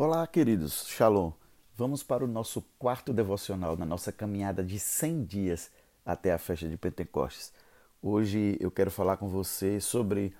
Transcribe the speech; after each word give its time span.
Olá, 0.00 0.24
queridos. 0.28 0.86
Shalom. 0.86 1.32
Vamos 1.74 2.04
para 2.04 2.24
o 2.24 2.28
nosso 2.28 2.62
quarto 2.78 3.12
devocional 3.12 3.76
na 3.76 3.84
nossa 3.84 4.12
caminhada 4.12 4.62
de 4.62 4.78
100 4.78 5.24
dias 5.24 5.72
até 6.06 6.32
a 6.32 6.38
festa 6.38 6.68
de 6.68 6.76
Pentecostes. 6.76 7.52
Hoje 8.00 8.56
eu 8.60 8.70
quero 8.70 8.92
falar 8.92 9.16
com 9.16 9.28
você 9.28 9.80
sobre 9.80 10.32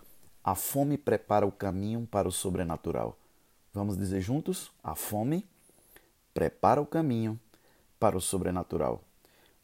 a 0.45 0.55
fome 0.55 0.97
prepara 0.97 1.45
o 1.45 1.51
caminho 1.51 2.07
para 2.09 2.29
o 2.29 2.31
sobrenatural. 2.31 3.19
Vamos 3.75 3.99
dizer 3.99 4.21
juntos? 4.21 4.71
A 4.81 4.95
fome 4.95 5.45
prepara 6.33 6.81
o 6.81 6.87
caminho 6.87 7.37
para 7.99 8.17
o 8.17 8.21
sobrenatural. 8.21 9.03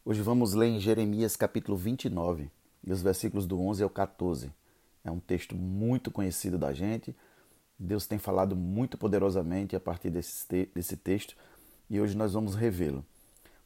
Hoje 0.03 0.21
vamos 0.21 0.53
ler 0.53 0.67
em 0.67 0.79
Jeremias 0.81 1.37
capítulo 1.37 1.77
29, 1.77 2.51
e 2.83 2.91
os 2.91 3.01
versículos 3.01 3.47
do 3.47 3.61
11 3.61 3.81
ao 3.81 3.89
14. 3.89 4.51
É 5.05 5.09
um 5.09 5.21
texto 5.21 5.55
muito 5.55 6.11
conhecido 6.11 6.57
da 6.57 6.73
gente 6.73 7.15
Deus 7.77 8.07
tem 8.07 8.17
falado 8.17 8.55
muito 8.55 8.97
poderosamente 8.97 9.75
a 9.75 9.79
partir 9.79 10.09
desse, 10.09 10.47
te 10.47 10.69
desse 10.73 10.95
texto 10.95 11.35
e 11.89 11.99
hoje 11.99 12.15
nós 12.15 12.33
vamos 12.33 12.55
revê-lo. 12.55 13.05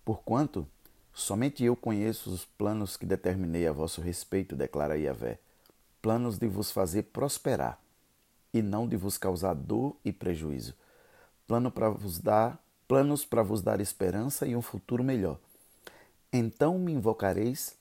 Porquanto, 0.03 0.67
somente 1.13 1.63
eu 1.63 1.75
conheço 1.75 2.31
os 2.31 2.45
planos 2.45 2.98
que 2.98 3.05
determinei 3.05 3.67
a 3.67 3.71
vosso 3.71 4.01
respeito, 4.01 4.55
declara 4.55 4.98
Yahvé, 4.98 5.39
planos 6.01 6.37
de 6.37 6.48
vos 6.48 6.71
fazer 6.71 7.03
prosperar 7.03 7.79
e 8.53 8.61
não 8.61 8.87
de 8.87 8.98
vos 8.98 9.17
causar 9.17 9.53
dor 9.53 9.95
e 10.03 10.12
prejuízo, 10.12 10.73
plano 11.48 11.70
para 11.70 11.89
vos 11.89 12.20
dar, 12.20 12.59
planos 12.87 13.23
para 13.23 13.43
vos 13.43 13.62
dar 13.62 13.79
esperança 13.79 14.48
e 14.48 14.55
um 14.55 14.62
futuro 14.62 15.03
melhor. 15.03 15.37
Então 16.34 16.79
me 16.79 16.91
invocareis 16.91 17.76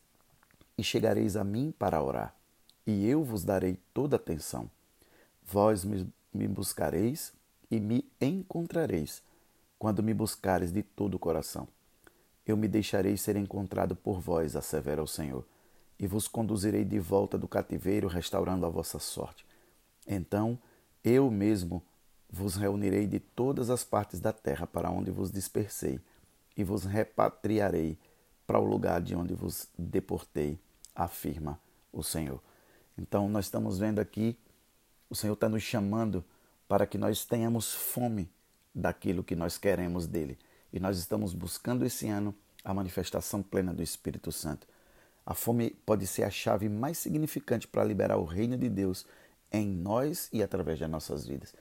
e 0.77 0.85
chegareis 0.85 1.37
a 1.37 1.45
mim 1.45 1.73
para 1.79 2.03
orar, 2.03 2.35
e 2.87 3.07
eu 3.07 3.25
vos 3.25 3.45
darei 3.45 3.79
toda 3.95 4.17
atenção. 4.17 4.71
Vós 5.51 5.85
me 5.85 6.07
me 6.39 6.49
buscareis 6.49 7.33
e 7.71 7.79
me 7.79 8.11
encontrareis, 8.21 9.23
quando 9.79 10.03
me 10.03 10.15
buscares 10.15 10.73
de 10.73 10.83
todo 10.83 11.17
o 11.17 11.19
coração. 11.19 11.69
Eu 12.47 12.57
me 12.57 12.67
deixarei 12.67 13.17
ser 13.17 13.37
encontrado 13.37 13.95
por 13.95 14.21
vós, 14.21 14.57
assevera 14.57 15.03
o 15.03 15.07
Senhor, 15.07 15.45
e 15.99 16.07
vos 16.07 16.27
conduzirei 16.27 16.85
de 16.85 16.99
volta 16.99 17.37
do 17.37 17.47
cativeiro, 17.47 18.09
restaurando 18.09 18.65
a 18.65 18.71
vossa 18.71 18.99
sorte. 18.99 19.45
Então 20.07 20.59
eu 21.05 21.31
mesmo 21.31 21.83
vos 22.31 22.57
reunirei 22.57 23.07
de 23.07 23.19
todas 23.19 23.69
as 23.71 23.85
partes 23.85 24.21
da 24.21 24.33
terra 24.33 24.67
para 24.67 24.91
onde 24.91 25.11
vos 25.11 25.31
dispersei, 25.31 26.01
e 26.57 26.65
vos 26.65 26.85
repatriarei 26.85 27.99
para 28.47 28.59
o 28.59 28.65
lugar 28.65 29.01
de 29.01 29.15
onde 29.15 29.35
vos 29.35 29.69
deportei, 29.79 30.59
afirma 30.95 31.61
o 31.93 32.03
Senhor. 32.03 32.43
Então, 32.97 33.29
nós 33.29 33.45
estamos 33.45 33.79
vendo 33.79 34.01
aqui 34.01 34.37
o 35.11 35.15
Senhor 35.15 35.35
está 35.35 35.49
nos 35.49 35.63
chamando 35.63 36.25
para 36.67 36.87
que 36.87 36.99
nós 36.99 37.25
tenhamos 37.25 37.73
fome 37.73 38.31
daquilo 38.75 39.25
que 39.25 39.35
nós 39.35 39.57
queremos 39.57 40.07
dele. 40.07 40.39
E 40.73 40.79
nós 40.79 40.99
estamos 40.99 41.33
buscando 41.33 41.85
esse 41.85 42.09
ano 42.09 42.35
a 42.63 42.75
manifestação 42.75 43.43
plena 43.43 43.73
do 43.73 43.83
Espírito 43.83 44.31
Santo. 44.31 44.67
A 45.25 45.35
fome 45.35 45.71
pode 45.87 46.07
ser 46.07 46.25
a 46.25 46.31
chave 46.31 46.69
mais 46.69 46.99
significante 46.99 47.67
para 47.67 47.85
liberar 47.85 48.19
o 48.19 48.25
reino 48.25 48.57
de 48.57 48.69
Deus 48.69 49.07
em 49.51 49.67
nós 49.67 50.29
e 50.33 50.43
através 50.43 50.79
das 50.79 50.91
nossas 50.91 51.27
vidas. 51.27 51.55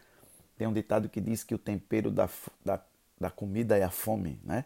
Tem 0.58 0.68
um 0.68 0.74
ditado 0.74 1.08
que 1.08 1.22
diz 1.22 1.44
que 1.44 1.56
o 1.56 1.58
tempero 1.58 2.12
da, 2.12 2.30
da, 2.64 2.82
da 3.20 3.30
comida 3.30 3.78
é 3.78 3.84
a 3.84 3.90
fome, 3.90 4.40
né? 4.44 4.66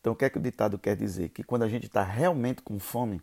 Então, 0.00 0.12
o 0.12 0.16
que 0.16 0.24
é 0.24 0.30
que 0.30 0.38
o 0.38 0.40
ditado 0.40 0.78
quer 0.78 0.96
dizer? 0.96 1.28
Que 1.28 1.42
quando 1.42 1.62
a 1.62 1.68
gente 1.68 1.86
está 1.86 2.02
realmente 2.02 2.62
com 2.62 2.78
fome, 2.78 3.20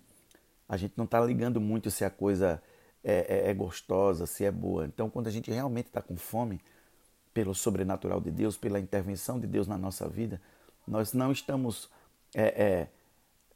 a 0.70 0.78
gente 0.78 0.94
não 0.96 1.06
está 1.06 1.20
ligando 1.20 1.60
muito 1.60 1.90
se 1.90 2.06
a 2.06 2.10
coisa 2.10 2.62
é, 3.08 3.46
é, 3.46 3.50
é 3.52 3.54
gostosa, 3.54 4.26
se 4.26 4.44
é 4.44 4.52
boa. 4.52 4.86
Então, 4.86 5.10
quando 5.10 5.28
a 5.28 5.32
gente 5.32 5.50
realmente 5.50 5.86
está 5.86 6.02
com 6.02 6.18
fome 6.18 6.60
pelo 7.34 7.56
sobrenatural 7.56 8.20
de 8.20 8.30
Deus, 8.30 8.58
pela 8.58 8.82
intervenção 8.82 9.40
de 9.40 9.48
Deus 9.48 9.66
na 9.66 9.78
nossa 9.78 10.10
vida, 10.10 10.42
nós 10.86 11.14
não 11.14 11.32
estamos 11.32 11.90
é, 12.36 12.44
é, 12.44 12.88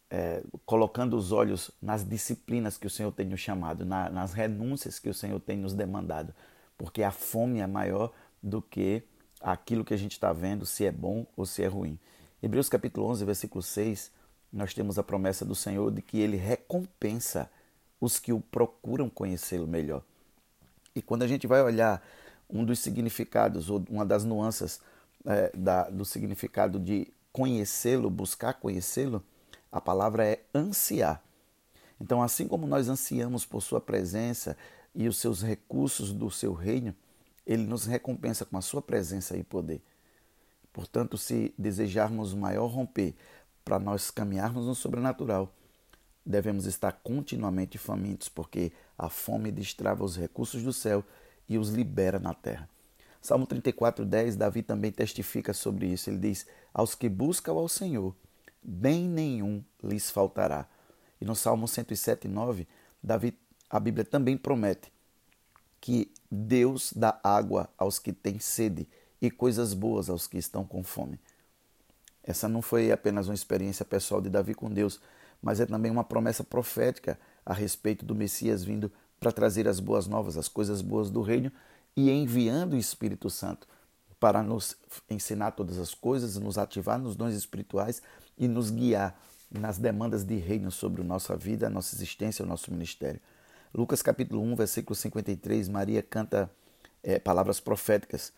é, 0.10 0.44
colocando 0.66 1.18
os 1.18 1.34
olhos 1.34 1.70
nas 1.82 2.08
disciplinas 2.08 2.78
que 2.78 2.88
o 2.88 2.90
Senhor 2.90 3.12
tem 3.12 3.26
nos 3.26 3.42
chamado, 3.42 3.86
na, 3.86 4.10
nas 4.10 4.32
renúncias 4.32 5.00
que 5.00 5.10
o 5.10 5.14
Senhor 5.14 5.40
tem 5.42 5.58
nos 5.58 5.74
demandado, 5.74 6.34
porque 6.78 7.04
a 7.04 7.12
fome 7.12 7.60
é 7.60 7.68
maior 7.68 8.14
do 8.42 8.62
que 8.62 9.04
aquilo 9.42 9.84
que 9.84 9.94
a 9.94 9.98
gente 9.98 10.14
está 10.14 10.32
vendo, 10.32 10.66
se 10.66 10.86
é 10.86 10.92
bom 10.94 11.26
ou 11.36 11.46
se 11.46 11.62
é 11.62 11.68
ruim. 11.68 12.00
Hebreus 12.42 12.70
capítulo 12.70 13.08
11, 13.08 13.26
versículo 13.26 13.62
6, 13.62 14.12
nós 14.54 14.74
temos 14.74 14.98
a 14.98 15.04
promessa 15.04 15.44
do 15.44 15.56
Senhor 15.56 15.92
de 15.92 16.02
que 16.02 16.20
Ele 16.20 16.38
recompensa 16.38 17.50
os 18.02 18.20
que 18.20 18.34
o 18.34 18.42
procuram 18.42 19.10
conhecê-lo 19.10 19.68
melhor. 19.68 20.04
E 20.96 21.02
quando 21.02 21.22
a 21.22 21.28
gente 21.28 21.46
vai 21.46 21.62
olhar 21.62 22.04
um 22.50 22.66
dos 22.66 22.80
significados, 22.80 23.70
ou 23.70 23.86
uma 23.90 24.06
das 24.06 24.26
nuances 24.26 24.82
é, 25.26 25.52
da, 25.56 25.90
do 25.90 26.04
significado 26.04 26.80
de 26.80 27.08
conhecê-lo, 27.32 28.10
buscar 28.10 28.56
conhecê-lo, 28.56 29.24
a 29.72 29.80
palavra 29.80 30.26
é 30.26 30.42
ansiar. 30.54 31.24
Então, 32.00 32.22
assim 32.22 32.48
como 32.48 32.68
nós 32.68 32.90
ansiamos 32.90 33.46
por 33.46 33.62
Sua 33.62 33.80
presença 33.80 34.58
e 34.94 35.08
os 35.08 35.18
seus 35.18 35.42
recursos 35.42 36.12
do 36.12 36.30
seu 36.30 36.54
reino, 36.54 36.94
Ele 37.46 37.64
nos 37.64 37.86
recompensa 37.86 38.44
com 38.44 38.58
a 38.58 38.62
Sua 38.62 38.82
presença 38.82 39.38
e 39.38 39.44
poder. 39.44 39.82
Portanto, 40.74 41.18
se 41.18 41.54
desejarmos 41.58 42.34
maior 42.34 42.68
romper 42.68 43.14
para 43.64 43.78
nós 43.78 44.10
caminharmos 44.10 44.66
no 44.66 44.74
sobrenatural, 44.74 45.54
devemos 46.26 46.66
estar 46.66 46.92
continuamente 47.04 47.78
famintos, 47.78 48.30
porque 48.30 48.72
a 48.98 49.10
fome 49.10 49.52
destrava 49.52 50.04
os 50.04 50.18
recursos 50.18 50.64
do 50.64 50.72
céu 50.72 51.04
e 51.48 51.58
os 51.58 51.70
libera 51.70 52.20
na 52.20 52.34
terra. 52.34 52.70
Salmo 53.22 53.46
34, 53.46 54.04
10, 54.04 54.36
Davi 54.36 54.64
também 54.64 54.92
testifica 54.92 55.54
sobre 55.54 55.88
isso. 55.88 56.10
Ele 56.10 56.18
diz: 56.18 56.48
Aos 56.74 56.96
que 56.96 57.08
buscam 57.08 57.52
ao 57.54 57.68
Senhor, 57.68 58.16
bem 58.64 59.08
nenhum 59.08 59.64
lhes 59.84 60.10
faltará. 60.10 60.68
E 61.20 61.26
no 61.26 61.36
Salmo 61.36 61.68
107, 61.68 62.28
9, 62.28 62.68
Davi, 63.02 63.38
a 63.70 63.80
Bíblia 63.80 64.04
também 64.04 64.36
promete 64.36 64.92
que 65.80 66.12
Deus 66.30 66.94
dá 66.96 67.20
água 67.24 67.70
aos 67.78 68.00
que 68.00 68.12
têm 68.12 68.40
sede 68.40 68.88
e 69.22 69.30
coisas 69.30 69.74
boas 69.74 70.10
aos 70.10 70.26
que 70.28 70.38
estão 70.38 70.66
com 70.66 70.84
fome. 70.84 71.20
Essa 72.24 72.48
não 72.48 72.62
foi 72.62 72.92
apenas 72.92 73.28
uma 73.28 73.34
experiência 73.34 73.84
pessoal 73.84 74.22
de 74.22 74.30
Davi 74.30 74.54
com 74.54 74.70
Deus, 74.70 75.00
mas 75.42 75.60
é 75.60 75.66
também 75.66 75.92
uma 75.92 76.04
promessa 76.04 76.44
profética 76.44 77.20
a 77.46 77.54
respeito 77.54 78.06
do 78.06 78.14
Messias 78.14 78.64
vindo 78.64 78.92
para 79.20 79.32
trazer 79.32 79.68
as 79.68 79.80
boas 79.80 80.08
novas, 80.08 80.38
as 80.38 80.48
coisas 80.48 80.82
boas 80.82 81.10
do 81.10 81.22
reino 81.22 81.52
e 81.96 82.10
enviando 82.10 82.74
o 82.74 82.78
Espírito 82.78 83.30
Santo 83.30 83.68
para 84.20 84.44
nos 84.44 84.78
ensinar 85.10 85.52
todas 85.52 85.80
as 85.80 85.94
coisas, 85.94 86.38
nos 86.38 86.58
ativar 86.58 87.00
nos 87.00 87.16
dons 87.16 87.34
espirituais 87.34 88.02
e 88.38 88.48
nos 88.48 88.70
guiar 88.70 89.20
nas 89.50 89.78
demandas 89.78 90.24
de 90.24 90.36
reino 90.36 90.72
sobre 90.72 91.02
a 91.02 91.04
nossa 91.04 91.36
vida, 91.36 91.68
a 91.68 91.70
nossa 91.70 91.96
existência, 91.96 92.46
o 92.46 92.48
nosso 92.48 92.72
ministério. 92.72 93.20
Lucas 93.74 94.02
capítulo 94.02 94.42
1, 94.44 94.56
versículo 94.56 94.96
53, 94.96 95.68
Maria 95.70 96.04
canta 96.04 96.50
é, 97.04 97.20
palavras 97.20 97.60
proféticas 97.60 98.32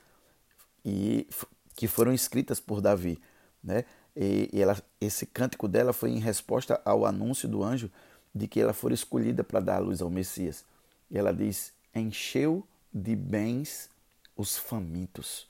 e 0.86 1.28
que 1.76 1.88
foram 1.88 2.14
escritas 2.14 2.60
por 2.60 2.82
Davi, 2.82 3.22
né? 3.64 3.86
E, 4.16 4.50
e 4.54 4.62
ela, 4.62 4.78
esse 5.02 5.26
cântico 5.26 5.68
dela 5.68 5.92
foi 5.92 6.12
em 6.12 6.20
resposta 6.20 6.80
ao 6.86 7.06
anúncio 7.06 7.48
do 7.48 7.64
anjo 7.64 7.92
de 8.34 8.48
que 8.48 8.60
ela 8.60 8.74
fora 8.74 8.94
escolhida 8.94 9.44
para 9.44 9.60
dar 9.60 9.76
a 9.78 9.80
luz 9.80 10.02
ao 10.02 10.10
Messias. 10.10 10.66
E 11.10 11.18
ela 11.18 11.34
diz: 11.34 11.74
Encheu 11.94 12.66
de 12.94 13.16
bens 13.16 13.90
os 14.36 14.58
famintos. 14.58 15.48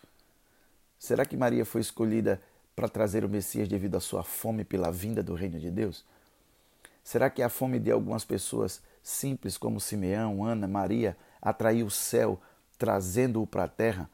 Será 0.97 1.25
que 1.25 1.35
Maria 1.35 1.65
foi 1.65 1.81
escolhida 1.81 2.41
para 2.75 2.87
trazer 2.87 3.23
o 3.25 3.29
Messias 3.29 3.67
devido 3.67 3.95
à 3.95 3.99
sua 3.99 4.23
fome 4.23 4.63
pela 4.63 4.91
vinda 4.91 5.21
do 5.21 5.33
reino 5.33 5.59
de 5.59 5.69
Deus? 5.69 6.05
Será 7.03 7.29
que 7.29 7.41
a 7.41 7.49
fome 7.49 7.79
de 7.79 7.91
algumas 7.91 8.23
pessoas 8.23 8.81
simples 9.01 9.57
como 9.57 9.81
Simeão, 9.81 10.43
Ana, 10.45 10.67
Maria 10.67 11.17
atraiu 11.41 11.87
o 11.87 11.91
céu, 11.91 12.41
trazendo-o 12.77 13.45
para 13.45 13.65
a 13.65 13.67
terra? 13.67 14.09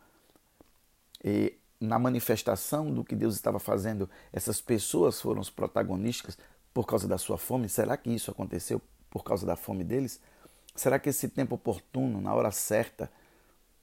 E 1.24 1.59
na 1.80 1.98
manifestação 1.98 2.92
do 2.94 3.04
que 3.04 3.16
Deus 3.16 3.36
estava 3.36 3.60
fazendo, 3.60 4.10
essas 4.34 4.60
pessoas 4.60 5.22
foram 5.22 5.42
os 5.42 5.50
protagonistas 5.50 6.38
por 6.74 6.86
causa 6.86 7.08
da 7.08 7.18
sua 7.18 7.38
fome? 7.38 7.70
Será 7.70 7.96
que 7.96 8.10
isso 8.10 8.30
aconteceu 8.30 8.82
por 9.10 9.24
causa 9.24 9.46
da 9.46 9.56
fome 9.56 9.84
deles? 9.84 10.20
Será 10.76 11.00
que 11.00 11.10
esse 11.10 11.28
tempo 11.30 11.56
oportuno, 11.56 12.22
na 12.22 12.34
hora 12.34 12.52
certa, 12.52 13.10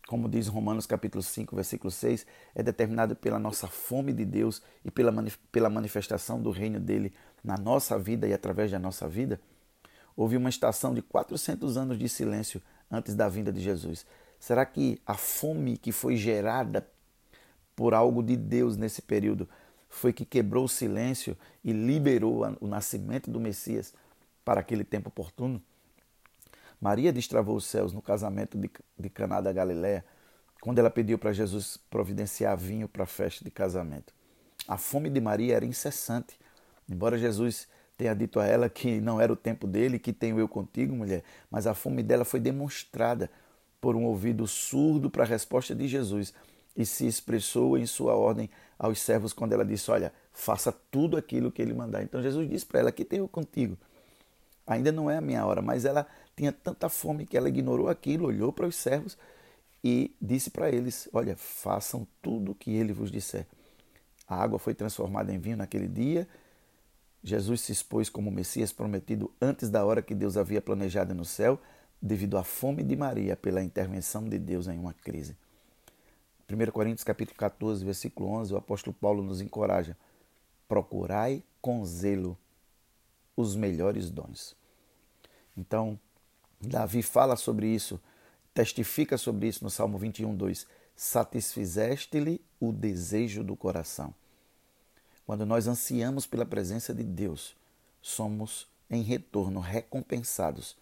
como 0.07 0.29
diz 0.29 0.47
Romanos 0.47 0.87
capítulo 0.87 1.23
5, 1.23 1.57
versículo 1.57 1.91
6, 1.91 2.27
é 2.55 2.63
determinado 2.63 3.17
pela 3.17 3.39
nossa 3.39 3.67
fome 3.67 4.13
de 4.13 4.25
Deus 4.25 4.63
e 4.85 4.91
pela, 4.91 5.13
pela 5.51 5.69
manifestação 5.69 6.41
do 6.41 6.51
reino 6.51 6.79
dele 6.79 7.13
na 7.43 7.57
nossa 7.57 7.99
vida 7.99 8.27
e 8.29 8.33
através 8.33 8.71
da 8.71 8.79
nossa 8.79 9.09
vida? 9.09 9.41
Houve 10.17 10.37
uma 10.37 10.49
estação 10.49 10.95
de 10.95 11.03
400 11.03 11.77
anos 11.77 11.99
de 11.99 12.09
silêncio 12.09 12.63
antes 12.91 13.15
da 13.15 13.29
vinda 13.29 13.53
de 13.53 13.61
Jesus. 13.61 14.07
Será 14.39 14.65
que 14.65 15.01
a 15.05 15.15
fome 15.15 15.77
que 15.77 15.93
foi 15.93 16.17
gerada 16.17 16.87
por 17.77 17.93
algo 17.93 18.23
de 18.23 18.37
Deus 18.37 18.77
nesse 18.77 19.03
período 19.03 19.47
foi 19.89 20.13
que 20.13 20.25
quebrou 20.25 20.65
o 20.65 20.69
silêncio 20.69 21.37
e 21.63 21.73
liberou 21.73 22.43
o 22.61 22.67
nascimento 22.67 23.31
do 23.31 23.39
Messias 23.39 23.95
para 24.45 24.61
aquele 24.61 24.83
tempo 24.83 25.09
oportuno. 25.09 25.63
Maria 26.81 27.13
destravou 27.13 27.57
os 27.57 27.67
céus 27.67 27.93
no 27.93 28.03
casamento 28.03 28.59
de, 28.59 29.11
Caná 29.11 29.41
da 29.41 29.53
Galiléia 29.53 30.05
quando 30.61 30.79
ela 30.79 30.91
pediu 30.91 31.19
para 31.19 31.33
Jesus 31.33 31.77
providenciar 31.91 32.57
vinho 32.57 32.89
para 32.89 33.05
a 33.05 33.07
festa 33.07 33.45
de 33.45 33.51
casamento. 33.51 34.13
A 34.67 34.77
fome 34.77 35.09
de 35.09 35.21
Maria 35.21 35.57
era 35.57 35.65
incessante. 35.65 36.39
Embora 36.89 37.17
Jesus 37.17 37.69
tenha 37.97 38.15
dito 38.15 38.41
a 38.41 38.47
ela 38.47 38.69
que 38.69 39.01
não 39.01 39.21
era 39.21 39.33
o 39.33 39.37
tempo 39.37 39.67
dele, 39.67 39.99
que 39.99 40.13
tenho 40.13 40.39
eu 40.39 40.49
contigo, 40.49 40.95
mulher, 40.95 41.23
mas 41.51 41.67
a 41.67 41.75
fome 41.75 42.03
dela 42.03 42.25
foi 42.25 42.41
demonstrada 42.41 43.31
por 43.81 43.97
um 43.97 44.05
ouvido 44.05 44.47
surdo 44.47 45.09
para 45.09 45.25
a 45.25 45.27
resposta 45.27 45.75
de 45.75 45.87
Jesus 45.87 46.35
e 46.77 46.85
se 46.85 47.07
expressou 47.07 47.79
em 47.79 47.87
sua 47.87 48.15
ordem 48.15 48.51
aos 48.79 49.01
servos 49.01 49.33
quando 49.33 49.53
ela 49.53 49.65
disse: 49.65 49.91
Olha, 49.91 50.13
faça 50.33 50.73
tudo 50.91 51.17
aquilo 51.17 51.51
que 51.51 51.63
ele 51.63 51.73
mandar. 51.73 52.03
Então 52.03 52.23
Jesus 52.23 52.49
disse 52.49 52.67
para 52.67 52.81
ela: 52.81 52.93
Que 52.93 53.05
tenho 53.05 53.27
contigo. 53.27 53.77
Ainda 54.67 54.91
não 54.91 55.11
é 55.11 55.17
a 55.17 55.21
minha 55.21 55.45
hora, 55.47 55.63
mas 55.63 55.85
ela 55.85 56.07
tinha 56.37 56.53
tanta 56.53 56.89
fome 56.89 57.25
que 57.25 57.37
ela 57.37 57.49
ignorou 57.49 57.89
aquilo, 57.89 58.27
olhou 58.27 58.53
para 58.53 58.67
os 58.67 58.77
servos 58.77 59.17
e 59.83 60.15
disse 60.21 60.51
para 60.51 60.71
eles: 60.71 61.09
Olha, 61.13 61.37
façam 61.37 62.07
tudo 62.21 62.53
o 62.53 62.55
que 62.55 62.71
ele 62.75 62.93
vos 62.93 63.11
disser. 63.11 63.47
A 64.29 64.43
água 64.43 64.59
foi 64.59 64.75
transformada 64.75 65.33
em 65.33 65.39
vinho 65.39 65.57
naquele 65.57 65.87
dia 65.87 66.27
Jesus 67.27 67.63
se 67.63 67.73
expôs 67.73 68.09
como 68.09 68.31
Messias 68.31 68.73
prometido 68.73 69.33
antes 69.43 69.69
da 69.69 69.85
hora 69.85 70.01
que 70.01 70.15
Deus 70.15 70.37
havia 70.37 70.63
planejado 70.63 71.13
no 71.13 71.25
céu, 71.25 71.61
devido 72.01 72.39
à 72.39 72.45
fome 72.45 72.85
de 72.85 72.95
Maria 72.95 73.35
pela 73.35 73.65
intervenção 73.65 74.29
de 74.29 74.39
Deus 74.39 74.69
em 74.69 74.79
uma 74.79 74.95
crise. 74.95 75.37
1 76.49 76.71
Coríntios 76.71 77.03
capítulo 77.03 77.37
14, 77.37 77.85
versículo 77.85 78.29
11, 78.29 78.55
o 78.55 78.57
apóstolo 78.57 78.95
Paulo 78.95 79.23
nos 79.23 79.41
encoraja: 79.41 79.97
procurai 80.69 81.43
com 81.61 81.85
zelo 81.85 82.39
os 83.37 83.57
melhores 83.57 84.11
dons. 84.11 84.55
Então, 85.57 85.99
Davi 86.61 87.03
fala 87.03 87.37
sobre 87.37 87.67
isso, 87.67 88.01
testifica 88.55 89.19
sobre 89.19 89.49
isso 89.49 89.65
no 89.65 89.71
Salmo 89.71 89.99
21, 89.99 90.35
2. 90.37 90.67
Satisfizeste-lhe 90.95 92.41
o 92.61 92.73
desejo 92.73 93.43
do 93.43 93.57
coração. 93.57 94.15
Quando 95.27 95.45
nós 95.45 95.67
ansiamos 95.67 96.27
pela 96.27 96.47
presença 96.47 96.95
de 96.95 97.03
Deus, 97.03 97.57
somos 98.01 98.69
em 98.89 99.03
retorno 99.03 99.59
recompensados 99.59 100.77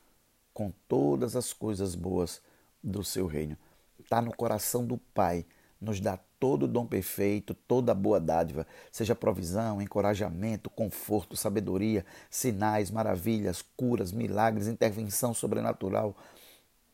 com 0.52 0.70
todas 0.86 1.34
as 1.34 1.52
coisas 1.52 1.94
boas 1.94 2.40
do 2.82 3.02
seu 3.02 3.26
reino. 3.26 3.56
Está 3.98 4.20
no 4.20 4.36
coração 4.36 4.86
do 4.86 4.98
Pai, 4.98 5.46
nos 5.84 6.00
dá 6.00 6.18
todo 6.40 6.64
o 6.64 6.68
dom 6.68 6.86
perfeito, 6.86 7.54
toda 7.54 7.92
a 7.92 7.94
boa 7.94 8.18
dádiva, 8.18 8.66
seja 8.90 9.14
provisão, 9.14 9.80
encorajamento, 9.80 10.68
conforto, 10.68 11.36
sabedoria, 11.36 12.04
sinais, 12.30 12.90
maravilhas, 12.90 13.62
curas, 13.76 14.12
milagres, 14.12 14.66
intervenção 14.66 15.32
sobrenatural. 15.32 16.16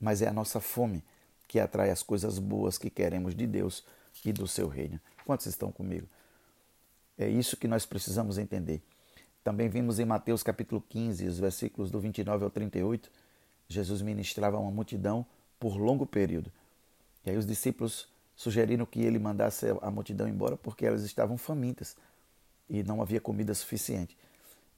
Mas 0.01 0.23
é 0.23 0.29
a 0.29 0.33
nossa 0.33 0.61
fome 0.61 1.03
que 1.49 1.59
atrai 1.59 1.91
as 1.91 2.03
coisas 2.03 2.39
boas 2.39 2.79
que 2.79 2.91
queremos 2.91 3.35
de 3.35 3.47
Deus 3.47 3.85
e 4.25 4.33
do 4.33 4.47
seu 4.47 4.69
reino. 4.69 5.01
Quantos 5.25 5.47
estão 5.47 5.73
comigo? 5.73 6.07
É 7.19 7.29
isso 7.29 7.57
que 7.57 7.69
nós 7.69 7.85
precisamos 7.85 8.39
entender. 8.39 8.83
Também 9.43 9.69
vimos 9.69 9.99
em 9.99 10.05
Mateus 10.05 10.43
capítulo 10.43 10.83
15, 10.89 11.27
os 11.27 11.39
versículos 11.39 11.91
do 11.91 11.99
29 11.99 12.45
ao 12.45 12.51
38, 12.51 13.11
Jesus 13.69 14.03
ministrava 14.03 14.57
a 14.57 14.61
uma 14.61 14.71
multidão 14.71 15.25
por 15.59 15.77
longo 15.77 16.07
período. 16.07 16.53
E 17.25 17.31
aí 17.31 17.37
os 17.37 17.47
discípulos 17.47 18.09
sugeriram 18.41 18.87
que 18.87 19.03
ele 19.03 19.19
mandasse 19.19 19.67
a 19.83 19.91
multidão 19.91 20.27
embora 20.27 20.57
porque 20.57 20.87
elas 20.87 21.03
estavam 21.03 21.37
famintas 21.37 21.95
e 22.71 22.83
não 22.83 23.03
havia 23.03 23.21
comida 23.21 23.53
suficiente. 23.53 24.17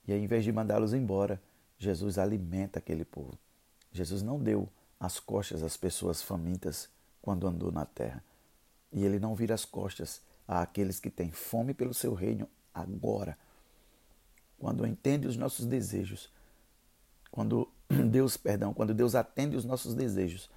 E 0.05 0.11
aí, 0.11 0.21
em 0.21 0.27
vez 0.27 0.43
de 0.43 0.51
mandá-los 0.51 0.93
embora, 0.93 1.41
Jesus 1.77 2.17
alimenta 2.17 2.79
aquele 2.79 3.05
povo. 3.05 3.39
Jesus 3.89 4.21
não 4.21 4.37
deu 4.37 4.67
as 4.99 5.17
costas 5.17 5.63
às 5.63 5.77
pessoas 5.77 6.21
famintas 6.21 6.89
quando 7.21 7.47
andou 7.47 7.71
na 7.71 7.85
terra. 7.85 8.21
E 8.91 9.05
ele 9.05 9.17
não 9.17 9.33
vira 9.33 9.53
as 9.53 9.63
costas 9.63 10.21
àqueles 10.45 10.99
que 10.99 11.09
têm 11.09 11.31
fome 11.31 11.73
pelo 11.73 11.93
seu 11.93 12.13
reino 12.13 12.49
agora. 12.73 13.37
Quando 14.59 14.85
entende 14.85 15.25
os 15.25 15.37
nossos 15.37 15.65
desejos, 15.65 16.29
quando 17.31 17.71
Deus, 18.11 18.35
perdão, 18.35 18.73
quando 18.73 18.93
Deus 18.93 19.15
atende 19.15 19.55
os 19.55 19.63
nossos 19.63 19.93
desejos, 19.95 20.49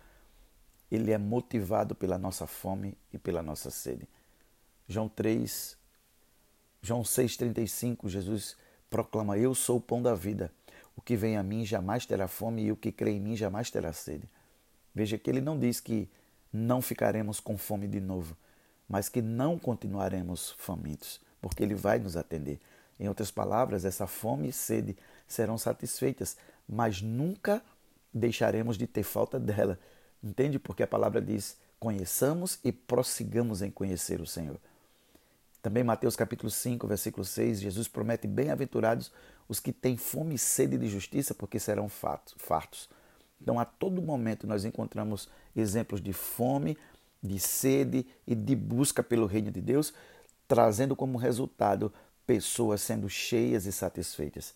ele 0.91 1.13
é 1.13 1.19
motivado 1.19 1.95
pela 1.95 2.19
nossa 2.19 2.47
fome 2.47 2.97
e 3.13 3.19
pela 3.19 3.43
nossa 3.43 3.71
sede. 3.71 4.09
João 4.89 5.09
3, 5.09 5.77
João 6.83 7.03
6,35, 7.03 8.09
Jesus 8.09 8.57
proclama: 8.89 9.37
Eu 9.37 9.55
sou 9.55 9.79
o 9.79 9.81
pão 9.81 10.01
da 10.03 10.15
vida. 10.15 10.53
O 10.97 11.03
que 11.03 11.17
vem 11.17 11.37
a 11.37 11.43
mim 11.43 11.65
jamais 11.65 12.07
terá 12.07 12.27
fome 12.27 12.65
e 12.65 12.73
o 12.73 12.77
que 12.77 12.91
crê 12.91 13.13
em 13.13 13.21
mim 13.21 13.37
jamais 13.37 13.71
terá 13.71 13.93
sede. 13.93 14.29
Veja 14.95 15.19
que 15.19 15.29
ele 15.29 15.41
não 15.41 15.59
diz 15.59 15.79
que 15.81 16.09
não 16.53 16.81
ficaremos 16.81 17.39
com 17.39 17.59
fome 17.59 17.87
de 17.87 18.01
novo 18.01 18.37
mas 18.89 19.09
que 19.09 19.21
não 19.21 19.59
continuaremos 19.59 20.55
famintos, 20.59 21.21
porque 21.41 21.63
Ele 21.63 21.75
vai 21.75 21.99
nos 21.99 22.17
atender. 22.17 22.61
Em 22.99 23.09
outras 23.09 23.31
palavras, 23.31 23.85
essa 23.85 24.07
fome 24.07 24.49
e 24.49 24.53
sede 24.53 24.97
serão 25.27 25.59
satisfeitas, 25.59 26.37
mas 26.69 27.03
nunca 27.03 27.63
deixaremos 28.13 28.79
de 28.79 28.87
ter 28.87 29.03
falta 29.03 29.39
dela. 29.39 29.79
Entende? 30.27 30.59
Porque 30.59 30.83
a 30.83 30.87
palavra 30.89 31.23
diz: 31.23 31.57
conheçamos 31.79 32.59
e 32.65 32.73
prossigamos 32.73 33.63
em 33.63 33.71
conhecer 33.71 34.21
o 34.21 34.27
Senhor. 34.27 34.59
Também 35.63 35.85
Mateus 35.85 36.17
capítulo 36.17 36.51
5, 36.51 36.87
versículo 36.87 37.25
6, 37.25 37.61
Jesus 37.61 37.87
promete 37.87 38.27
bem-aventurados 38.27 39.13
os 39.49 39.61
que 39.61 39.73
têm 39.73 39.97
fome 39.97 40.35
e 40.35 40.39
sede 40.39 40.77
de 40.77 40.89
justiça, 40.89 41.33
porque 41.33 41.61
serão 41.61 41.89
fartos. 41.89 42.89
Então, 43.41 43.61
a 43.61 43.65
todo 43.65 44.03
momento 44.03 44.47
nós 44.47 44.65
encontramos 44.65 45.29
exemplos 45.55 46.01
de 46.01 46.13
fome, 46.13 46.77
de 47.23 47.39
sede 47.39 48.05
e 48.27 48.35
de 48.35 48.57
busca 48.57 49.03
pelo 49.03 49.27
reino 49.27 49.51
de 49.53 49.61
Deus, 49.61 49.93
trazendo 50.49 50.97
como 50.97 51.19
resultado 51.19 51.93
pessoas 52.27 52.81
sendo 52.81 53.09
cheias 53.09 53.67
e 53.67 53.73
satisfeitas. 53.73 54.55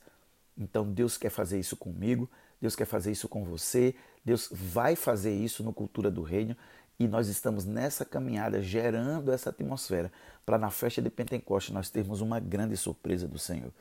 Então 0.59 0.91
Deus 0.91 1.17
quer 1.17 1.31
fazer 1.31 1.59
isso 1.59 1.77
comigo, 1.77 2.29
Deus 2.61 2.75
quer 2.77 2.85
fazer 2.85 3.13
isso 3.13 3.29
com 3.29 3.45
você, 3.45 3.95
Deus 4.25 4.49
vai 4.53 4.95
fazer 4.97 5.35
isso 5.35 5.63
no 5.63 5.73
Cultura 5.73 6.11
do 6.11 6.23
Reino 6.23 6.57
e 6.99 7.09
nós 7.09 7.29
estamos 7.29 7.65
nessa 7.65 8.05
caminhada 8.05 8.63
gerando 8.63 9.33
essa 9.33 9.51
atmosfera 9.51 10.13
para 10.45 10.59
na 10.59 10.71
festa 10.71 11.01
de 11.01 11.09
Pentecostes 11.09 11.75
nós 11.75 11.89
termos 11.89 12.21
uma 12.21 12.39
grande 12.39 12.77
surpresa 12.77 13.27
do 13.27 13.39
Senhor. 13.39 13.73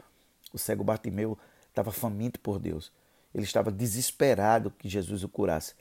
O 0.53 0.57
cego 0.57 0.83
Bartimeu 0.83 1.38
estava 1.68 1.91
faminto 1.91 2.39
por 2.39 2.59
Deus, 2.59 2.91
ele 3.36 3.44
estava 3.44 3.71
desesperado 3.71 4.71
que 4.71 4.88
Jesus 4.88 5.24
o 5.24 5.30
curasse. 5.30 5.75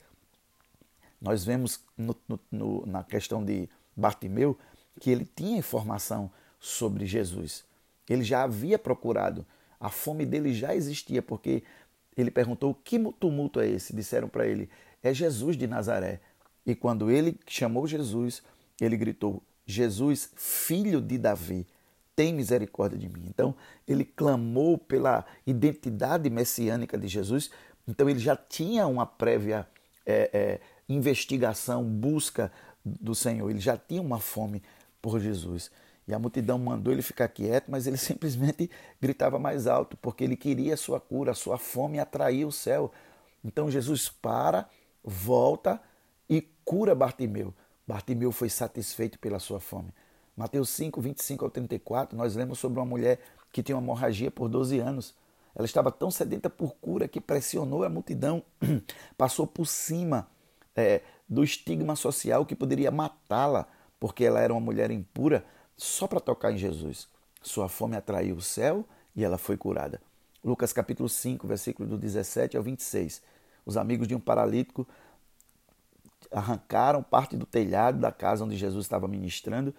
Nós 1.20 1.44
vemos 1.44 1.80
no, 1.96 2.16
no, 2.50 2.86
na 2.86 3.02
questão 3.02 3.44
de 3.44 3.68
Bartimeu 3.96 4.58
que 5.00 5.10
ele 5.10 5.24
tinha 5.24 5.58
informação 5.58 6.30
sobre 6.60 7.06
Jesus. 7.06 7.64
Ele 8.08 8.22
já 8.22 8.42
havia 8.42 8.78
procurado. 8.78 9.46
A 9.80 9.90
fome 9.90 10.26
dele 10.26 10.52
já 10.52 10.74
existia, 10.74 11.22
porque 11.22 11.62
ele 12.20 12.30
perguntou: 12.30 12.74
Que 12.74 12.98
tumulto 13.12 13.60
é 13.60 13.68
esse? 13.68 13.94
Disseram 13.94 14.28
para 14.28 14.46
ele: 14.46 14.68
É 15.02 15.14
Jesus 15.14 15.56
de 15.56 15.66
Nazaré. 15.66 16.20
E 16.66 16.74
quando 16.74 17.10
ele 17.10 17.38
chamou 17.46 17.86
Jesus, 17.86 18.42
ele 18.80 18.96
gritou: 18.96 19.42
Jesus, 19.64 20.30
filho 20.36 21.00
de 21.00 21.16
Davi, 21.16 21.66
tem 22.16 22.34
misericórdia 22.34 22.98
de 22.98 23.08
mim. 23.08 23.24
Então, 23.28 23.54
ele 23.86 24.04
clamou 24.04 24.76
pela 24.76 25.24
identidade 25.46 26.28
messiânica 26.28 26.98
de 26.98 27.06
Jesus. 27.06 27.50
Então, 27.86 28.10
ele 28.10 28.18
já 28.18 28.36
tinha 28.36 28.86
uma 28.86 29.06
prévia 29.06 29.66
é, 30.04 30.30
é, 30.32 30.60
investigação, 30.88 31.84
busca 31.84 32.50
do 32.84 33.14
Senhor. 33.14 33.48
Ele 33.48 33.60
já 33.60 33.76
tinha 33.76 34.02
uma 34.02 34.18
fome 34.18 34.62
por 35.00 35.20
Jesus. 35.20 35.70
E 36.08 36.14
a 36.14 36.18
multidão 36.18 36.58
mandou 36.58 36.90
ele 36.90 37.02
ficar 37.02 37.28
quieto, 37.28 37.70
mas 37.70 37.86
ele 37.86 37.98
simplesmente 38.00 38.70
gritava 39.00 39.38
mais 39.38 39.66
alto, 39.66 39.96
porque 39.98 40.24
ele 40.24 40.36
queria 40.36 40.72
a 40.72 40.76
sua 40.76 40.98
cura, 40.98 41.32
a 41.32 41.34
sua 41.34 41.58
fome 41.58 42.00
atraía 42.00 42.48
o 42.48 42.50
céu. 42.50 42.90
Então 43.44 43.70
Jesus 43.70 44.08
para, 44.08 44.66
volta 45.04 45.80
e 46.28 46.40
cura 46.64 46.94
Bartimeu. 46.94 47.54
Bartimeu 47.86 48.32
foi 48.32 48.48
satisfeito 48.48 49.18
pela 49.18 49.38
sua 49.38 49.60
fome. 49.60 49.92
Mateus 50.34 50.70
5, 50.70 51.00
25 51.00 51.44
ao 51.44 51.50
34, 51.50 52.16
nós 52.16 52.34
lemos 52.34 52.58
sobre 52.58 52.78
uma 52.78 52.86
mulher 52.86 53.20
que 53.52 53.62
tinha 53.62 53.76
uma 53.76 53.82
hemorragia 53.82 54.30
por 54.30 54.48
12 54.48 54.78
anos. 54.78 55.14
Ela 55.54 55.66
estava 55.66 55.90
tão 55.90 56.10
sedenta 56.10 56.48
por 56.48 56.74
cura 56.76 57.08
que 57.08 57.20
pressionou 57.20 57.82
a 57.82 57.88
multidão, 57.88 58.42
passou 59.18 59.46
por 59.46 59.66
cima 59.66 60.28
é, 60.76 61.02
do 61.28 61.42
estigma 61.42 61.96
social 61.96 62.46
que 62.46 62.54
poderia 62.54 62.90
matá-la, 62.90 63.66
porque 63.98 64.24
ela 64.24 64.40
era 64.40 64.52
uma 64.52 64.60
mulher 64.60 64.90
impura, 64.90 65.44
só 65.78 66.08
para 66.08 66.20
tocar 66.20 66.52
em 66.52 66.58
Jesus. 66.58 67.08
Sua 67.40 67.68
fome 67.68 67.96
atraiu 67.96 68.34
o 68.36 68.42
céu 68.42 68.84
e 69.14 69.24
ela 69.24 69.38
foi 69.38 69.56
curada. 69.56 70.02
Lucas 70.44 70.72
capítulo 70.72 71.08
5, 71.08 71.46
versículo 71.46 71.88
do 71.88 71.96
17 71.96 72.56
ao 72.56 72.62
26. 72.62 73.22
Os 73.64 73.76
amigos 73.76 74.08
de 74.08 74.14
um 74.14 74.20
paralítico 74.20 74.86
arrancaram 76.32 77.02
parte 77.02 77.36
do 77.36 77.46
telhado 77.46 77.98
da 78.00 78.10
casa 78.10 78.44
onde 78.44 78.56
Jesus 78.56 78.84
estava 78.84 79.06
ministrando 79.06 79.72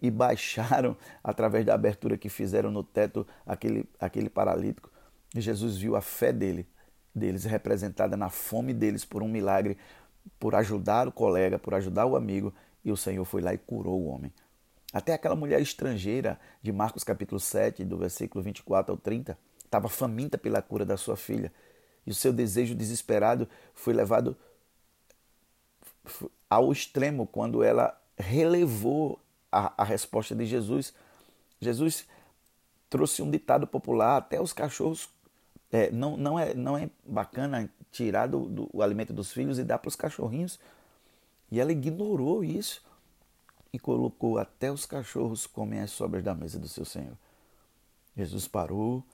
e 0.00 0.10
baixaram 0.10 0.94
através 1.24 1.64
da 1.64 1.74
abertura 1.74 2.18
que 2.18 2.28
fizeram 2.28 2.70
no 2.70 2.84
teto 2.84 3.26
aquele, 3.46 3.88
aquele 3.98 4.28
paralítico. 4.28 4.90
E 5.34 5.40
Jesus 5.40 5.78
viu 5.78 5.96
a 5.96 6.02
fé 6.02 6.32
dele, 6.32 6.68
deles 7.14 7.44
representada 7.44 8.16
na 8.16 8.28
fome 8.28 8.74
deles 8.74 9.04
por 9.04 9.22
um 9.22 9.28
milagre 9.28 9.78
por 10.38 10.54
ajudar 10.54 11.08
o 11.08 11.12
colega, 11.12 11.58
por 11.58 11.72
ajudar 11.72 12.04
o 12.04 12.16
amigo, 12.16 12.52
e 12.84 12.92
o 12.92 12.96
Senhor 12.96 13.24
foi 13.24 13.40
lá 13.40 13.54
e 13.54 13.58
curou 13.58 14.00
o 14.00 14.06
homem. 14.06 14.32
Até 14.96 15.12
aquela 15.12 15.36
mulher 15.36 15.60
estrangeira 15.60 16.40
de 16.62 16.72
Marcos 16.72 17.04
capítulo 17.04 17.38
7, 17.38 17.84
do 17.84 17.98
versículo 17.98 18.42
24 18.42 18.92
ao 18.92 18.96
30, 18.96 19.36
estava 19.62 19.90
faminta 19.90 20.38
pela 20.38 20.62
cura 20.62 20.86
da 20.86 20.96
sua 20.96 21.18
filha. 21.18 21.52
E 22.06 22.10
o 22.10 22.14
seu 22.14 22.32
desejo 22.32 22.74
desesperado 22.74 23.46
foi 23.74 23.92
levado 23.92 24.34
ao 26.48 26.72
extremo 26.72 27.26
quando 27.26 27.62
ela 27.62 27.94
relevou 28.16 29.20
a, 29.52 29.82
a 29.82 29.84
resposta 29.84 30.34
de 30.34 30.46
Jesus. 30.46 30.94
Jesus 31.60 32.06
trouxe 32.88 33.20
um 33.20 33.30
ditado 33.30 33.66
popular, 33.66 34.16
até 34.16 34.40
os 34.40 34.54
cachorros. 34.54 35.10
É, 35.70 35.90
não, 35.90 36.16
não, 36.16 36.38
é, 36.38 36.54
não 36.54 36.74
é 36.74 36.88
bacana 37.04 37.70
tirar 37.92 38.28
do, 38.28 38.46
do 38.46 38.70
o 38.72 38.80
alimento 38.80 39.12
dos 39.12 39.30
filhos 39.30 39.58
e 39.58 39.62
dar 39.62 39.76
para 39.76 39.90
os 39.90 39.96
cachorrinhos. 39.96 40.58
E 41.52 41.60
ela 41.60 41.70
ignorou 41.70 42.42
isso 42.42 42.82
e 43.76 43.78
colocou 43.78 44.38
até 44.38 44.72
os 44.72 44.86
cachorros 44.86 45.46
comem 45.46 45.80
as 45.80 45.90
sobras 45.90 46.24
da 46.24 46.34
mesa 46.34 46.58
do 46.58 46.66
seu 46.66 46.82
Senhor. 46.82 47.14
Jesus 48.16 48.48
parou, 48.48 49.04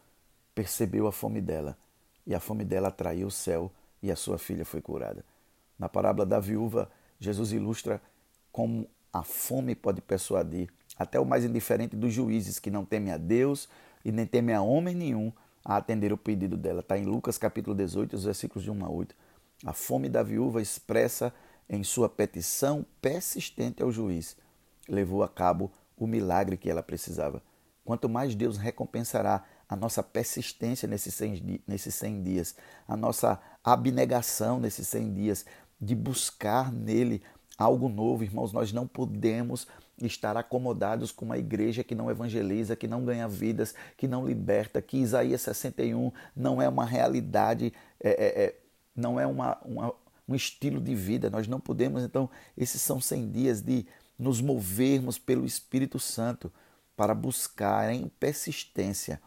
percebeu 0.55 1.09
a 1.09 1.13
fome 1.13 1.41
dela, 1.41 1.77
e 2.25 2.33
a 2.33 2.39
fome 2.39 2.65
dela 2.65 2.87
atraiu 2.87 3.27
o 3.27 3.31
céu, 3.31 3.73
e 4.01 4.09
a 4.09 4.15
sua 4.15 4.39
filha 4.39 4.65
foi 4.65 4.81
curada. 4.81 5.25
Na 5.77 5.89
parábola 5.89 6.25
da 6.25 6.39
viúva, 6.39 6.89
Jesus 7.19 7.51
ilustra 7.51 8.01
como 8.53 8.89
a 9.13 9.25
fome 9.25 9.75
pode 9.75 10.01
persuadir 10.01 10.71
até 10.97 11.19
o 11.19 11.27
mais 11.27 11.45
indiferente 11.45 11.97
dos 11.97 12.13
juízes 12.13 12.61
que 12.61 12.71
não 12.71 12.85
temem 12.85 13.13
a 13.13 13.17
Deus 13.17 13.69
e 14.05 14.13
nem 14.13 14.27
temem 14.27 14.55
a 14.55 14.63
homem 14.63 14.95
nenhum 14.95 15.33
a 15.65 15.77
atender 15.77 16.13
o 16.13 16.17
pedido 16.17 16.57
dela. 16.57 16.81
Está 16.81 16.97
em 16.97 17.05
Lucas 17.05 17.37
capítulo 17.37 17.75
18, 17.75 18.15
os 18.15 18.25
versículos 18.25 18.63
de 18.63 18.71
1 18.71 18.85
a 18.85 18.89
8. 18.89 19.13
A 19.67 19.73
fome 19.73 20.09
da 20.09 20.23
viúva 20.23 20.63
expressa 20.63 21.35
em 21.69 21.83
sua 21.83 22.09
petição 22.09 22.87
persistente 23.01 23.83
ao 23.83 23.91
juiz 23.91 24.37
levou 24.89 25.23
a 25.23 25.29
cabo 25.29 25.71
o 25.97 26.07
milagre 26.07 26.57
que 26.57 26.71
ela 26.71 26.83
precisava. 26.83 27.43
Quanto 27.85 28.09
mais 28.09 28.35
Deus 28.35 28.57
recompensará 28.57 29.45
a 29.69 29.75
nossa 29.75 30.03
persistência 30.03 30.87
nesses 30.87 31.15
100, 31.15 31.63
nesses 31.67 31.95
100 31.95 32.23
dias, 32.23 32.55
a 32.87 32.97
nossa 32.97 33.41
abnegação 33.65 34.61
nesses 34.61 34.87
100 34.89 35.15
dias, 35.15 35.47
de 35.81 35.95
buscar 35.95 36.73
nele 36.73 37.23
algo 37.59 37.89
novo, 37.89 38.23
irmãos, 38.23 38.53
nós 38.53 38.73
não 38.73 38.87
podemos 38.87 39.67
estar 40.01 40.37
acomodados 40.37 41.13
com 41.13 41.25
uma 41.25 41.39
igreja 41.39 41.85
que 41.85 41.95
não 41.95 42.11
evangeliza, 42.11 42.77
que 42.77 42.89
não 42.89 43.05
ganha 43.05 43.29
vidas, 43.29 43.75
que 43.97 44.09
não 44.09 44.27
liberta, 44.27 44.83
que 44.83 44.99
Isaías 44.99 45.43
61 45.43 46.13
não 46.35 46.61
é 46.61 46.69
uma 46.69 46.85
realidade, 46.85 47.73
é, 48.01 48.11
é, 48.11 48.45
é, 48.45 48.59
não 48.95 49.19
é 49.19 49.27
uma, 49.27 49.59
uma, 49.65 49.95
um 50.29 50.35
estilo 50.35 50.81
de 50.81 50.95
vida. 50.95 51.31
Nós 51.31 51.47
não 51.47 51.61
podemos, 51.61 52.03
então, 52.03 52.29
esses 52.57 52.81
são 52.81 53.01
100 53.01 53.31
dias 53.31 53.63
de 53.63 53.87
nos 54.19 54.41
movermos 54.41 55.19
pelo 55.19 55.45
Espírito 55.45 55.99
Santo 55.99 56.53
para 56.97 57.15
buscar 57.15 57.93
em 57.93 58.09
persistência 58.09 59.21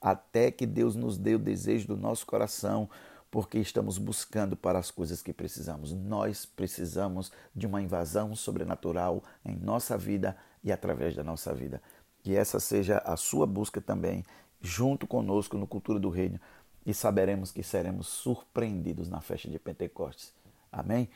até 0.00 0.50
que 0.50 0.66
Deus 0.66 0.96
nos 0.96 1.18
dê 1.18 1.34
o 1.34 1.38
desejo 1.38 1.88
do 1.88 1.96
nosso 1.96 2.26
coração, 2.26 2.88
porque 3.30 3.58
estamos 3.58 3.98
buscando 3.98 4.56
para 4.56 4.78
as 4.78 4.90
coisas 4.90 5.22
que 5.22 5.32
precisamos. 5.32 5.92
Nós 5.92 6.44
precisamos 6.44 7.30
de 7.54 7.66
uma 7.66 7.82
invasão 7.82 8.34
sobrenatural 8.34 9.22
em 9.44 9.56
nossa 9.56 9.96
vida 9.96 10.36
e 10.64 10.72
através 10.72 11.14
da 11.14 11.22
nossa 11.22 11.54
vida. 11.54 11.80
Que 12.22 12.34
essa 12.34 12.58
seja 12.58 12.98
a 12.98 13.16
sua 13.16 13.46
busca 13.46 13.80
também, 13.80 14.24
junto 14.60 15.06
conosco 15.06 15.56
no 15.56 15.66
Cultura 15.66 16.00
do 16.00 16.10
Reino, 16.10 16.40
e 16.84 16.92
saberemos 16.94 17.52
que 17.52 17.62
seremos 17.62 18.08
surpreendidos 18.08 19.08
na 19.08 19.20
festa 19.20 19.48
de 19.48 19.58
Pentecostes. 19.58 20.32
Amém? 20.72 21.08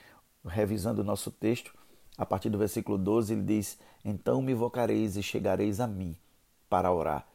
Revisando 0.46 1.00
o 1.00 1.04
nosso 1.04 1.30
texto, 1.30 1.74
a 2.16 2.24
partir 2.24 2.48
do 2.50 2.58
versículo 2.58 2.96
12, 2.96 3.32
ele 3.32 3.42
diz: 3.42 3.78
Então 4.04 4.40
me 4.40 4.52
invocareis 4.52 5.16
e 5.16 5.22
chegareis 5.22 5.80
a 5.80 5.86
mim 5.86 6.16
para 6.68 6.92
orar, 6.92 7.26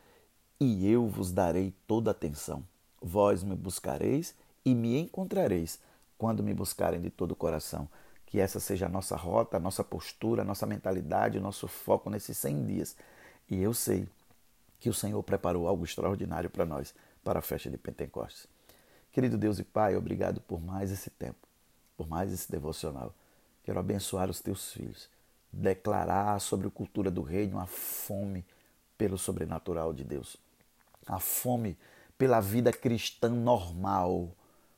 e 0.60 0.90
eu 0.90 1.08
vos 1.08 1.32
darei 1.32 1.74
toda 1.88 2.12
atenção. 2.12 2.64
Vós 3.02 3.44
me 3.44 3.56
buscareis 3.56 4.36
e 4.66 4.76
me 4.76 4.98
encontrareis 4.98 5.80
quando 6.18 6.44
me 6.44 6.54
buscarem 6.54 7.00
de 7.00 7.10
todo 7.10 7.32
o 7.32 7.36
coração. 7.36 7.88
Que 8.26 8.40
essa 8.40 8.60
seja 8.60 8.86
a 8.86 8.90
nossa 8.90 9.16
rota, 9.16 9.58
a 9.58 9.60
nossa 9.60 9.84
postura, 9.84 10.44
a 10.44 10.46
nossa 10.46 10.66
mentalidade, 10.66 11.38
o 11.38 11.42
nosso 11.42 11.68
foco 11.68 12.10
nesses 12.10 12.38
100 12.38 12.66
dias. 12.66 12.96
E 13.50 13.60
eu 13.62 13.74
sei 13.74 14.08
que 14.80 14.90
o 14.90 14.94
Senhor 14.94 15.22
preparou 15.24 15.68
algo 15.68 15.84
extraordinário 15.84 16.50
para 16.50 16.66
nós, 16.66 16.94
para 17.24 17.40
a 17.40 17.42
festa 17.42 17.70
de 17.70 17.78
Pentecostes. 17.78 18.48
Querido 19.12 19.38
Deus 19.38 19.58
e 19.60 19.64
Pai, 19.64 19.96
obrigado 19.96 20.40
por 20.42 20.62
mais 20.62 20.92
esse 20.92 21.10
tempo, 21.10 21.48
por 21.98 22.08
mais 22.08 22.32
esse 22.32 22.52
devocional. 22.52 23.14
Quero 23.70 23.82
abençoar 23.82 24.32
os 24.32 24.40
teus 24.40 24.74
filhos, 24.74 25.08
declarar 25.54 26.42
sobre 26.42 26.66
a 26.66 26.72
cultura 26.72 27.12
do 27.12 27.22
reino 27.22 27.60
a 27.60 27.68
fome 27.68 28.44
pelo 28.98 29.16
sobrenatural 29.16 29.94
de 29.94 30.04
Deus, 30.04 30.38
a 31.06 31.20
fome 31.20 31.78
pela 32.18 32.40
vida 32.40 32.74
cristã 32.74 33.30
normal, 33.30 34.32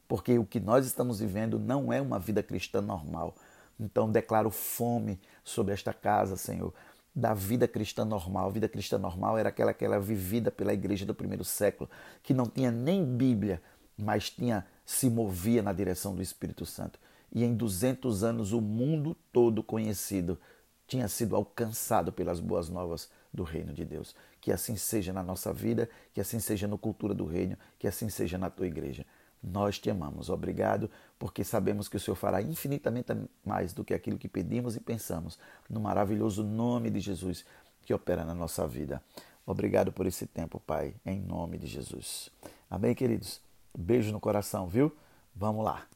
porque 0.09 0.37
o 0.37 0.45
que 0.45 0.59
nós 0.59 0.85
estamos 0.85 1.21
vivendo 1.21 1.57
não 1.57 1.93
é 1.93 2.01
uma 2.01 2.19
vida 2.19 2.43
cristã 2.43 2.81
normal. 2.81 3.33
Então 3.79 4.11
declaro 4.11 4.51
fome 4.51 5.17
sobre 5.41 5.73
esta 5.73 5.93
casa, 5.93 6.35
Senhor, 6.35 6.73
da 7.15 7.33
vida 7.33 7.69
cristã 7.69 8.03
normal. 8.03 8.47
A 8.47 8.51
vida 8.51 8.67
cristã 8.67 8.97
normal 8.97 9.37
era 9.37 9.47
aquela 9.47 9.73
que 9.73 9.85
era 9.85 10.01
vivida 10.01 10.51
pela 10.51 10.73
igreja 10.73 11.05
do 11.05 11.15
primeiro 11.15 11.45
século, 11.45 11.89
que 12.21 12.33
não 12.33 12.45
tinha 12.45 12.71
nem 12.71 13.05
Bíblia, 13.05 13.61
mas 13.97 14.29
tinha 14.29 14.67
se 14.85 15.09
movia 15.09 15.63
na 15.63 15.71
direção 15.71 16.13
do 16.13 16.21
Espírito 16.21 16.65
Santo 16.65 16.99
e 17.31 17.43
em 17.43 17.55
200 17.55 18.23
anos 18.23 18.51
o 18.51 18.61
mundo 18.61 19.15
todo 19.31 19.63
conhecido 19.63 20.37
tinha 20.87 21.07
sido 21.07 21.35
alcançado 21.35 22.11
pelas 22.11 22.39
boas 22.39 22.67
novas 22.67 23.09
do 23.33 23.43
reino 23.43 23.73
de 23.73 23.85
Deus. 23.85 24.13
Que 24.41 24.51
assim 24.51 24.75
seja 24.75 25.13
na 25.13 25.23
nossa 25.23 25.53
vida, 25.53 25.89
que 26.13 26.19
assim 26.19 26.39
seja 26.39 26.67
no 26.67 26.77
cultura 26.77 27.13
do 27.13 27.25
reino, 27.25 27.57
que 27.79 27.87
assim 27.87 28.09
seja 28.09 28.37
na 28.37 28.49
tua 28.49 28.67
igreja. 28.67 29.05
Nós 29.41 29.79
te 29.79 29.89
amamos. 29.89 30.29
Obrigado, 30.29 30.89
porque 31.17 31.43
sabemos 31.43 31.87
que 31.87 31.95
o 31.95 31.99
Senhor 31.99 32.15
fará 32.15 32.41
infinitamente 32.41 33.13
mais 33.45 33.73
do 33.73 33.83
que 33.83 33.93
aquilo 33.93 34.17
que 34.17 34.27
pedimos 34.27 34.75
e 34.75 34.79
pensamos, 34.79 35.39
no 35.69 35.79
maravilhoso 35.79 36.43
nome 36.43 36.89
de 36.89 36.99
Jesus 36.99 37.45
que 37.83 37.93
opera 37.93 38.25
na 38.25 38.35
nossa 38.35 38.67
vida. 38.67 39.01
Obrigado 39.45 39.91
por 39.91 40.05
esse 40.05 40.27
tempo, 40.27 40.59
Pai, 40.59 40.93
em 41.05 41.19
nome 41.19 41.57
de 41.57 41.67
Jesus. 41.67 42.29
Amém, 42.69 42.93
queridos? 42.93 43.41
Beijo 43.75 44.11
no 44.11 44.19
coração, 44.19 44.67
viu? 44.67 44.95
Vamos 45.33 45.63
lá. 45.63 45.87